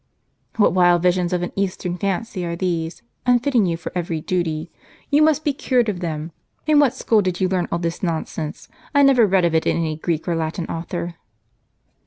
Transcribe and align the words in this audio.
* 0.31 0.57
"What 0.57 0.73
wild 0.73 1.03
visions 1.03 1.31
of 1.31 1.43
an 1.43 1.51
eastern 1.55 1.95
fancy 1.95 2.43
are 2.43 2.55
these, 2.55 3.03
unfitting 3.27 3.67
you 3.67 3.77
for 3.77 3.91
every 3.93 4.19
duty? 4.19 4.71
You 5.11 5.21
must 5.21 5.43
be 5.45 5.53
cured 5.53 5.89
of 5.89 5.99
them. 5.99 6.31
In 6.65 6.79
what 6.79 6.95
school 6.95 7.21
did 7.21 7.39
you 7.39 7.47
learn 7.47 7.67
all 7.71 7.77
this 7.77 8.01
nonsense? 8.01 8.67
I 8.95 9.03
never 9.03 9.27
read 9.27 9.45
of 9.45 9.53
it 9.53 9.67
in 9.67 9.77
any 9.77 9.95
Greek 9.97 10.27
or 10.27 10.35
Latin 10.35 10.65
author." 10.65 11.17